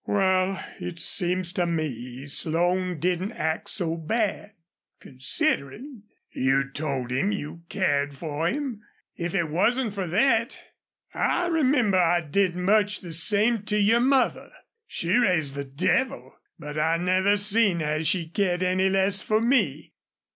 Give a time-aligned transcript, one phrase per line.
[0.07, 4.53] "Wal, it seems to me Slone didn't act so bad,
[4.99, 6.01] considerin'.
[6.31, 8.81] You'd told him you cared for him.
[9.15, 10.59] If it wasn't for thet!...
[11.13, 14.51] I remember I did much the same to your mother.
[14.87, 19.93] She raised the devil, but I never seen as she cared any less for me."